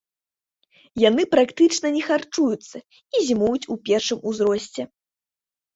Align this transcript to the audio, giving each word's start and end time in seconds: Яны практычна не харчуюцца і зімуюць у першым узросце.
Яны 1.09 1.23
практычна 1.35 1.87
не 1.97 2.03
харчуюцца 2.09 2.77
і 2.83 3.17
зімуюць 3.29 3.69
у 3.77 3.79
першым 3.93 4.19
узросце. 4.33 4.81